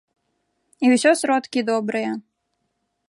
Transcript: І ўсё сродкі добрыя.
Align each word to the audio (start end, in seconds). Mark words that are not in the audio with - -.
І 0.87 0.89
ўсё 0.93 1.11
сродкі 1.21 1.59
добрыя. 1.71 2.11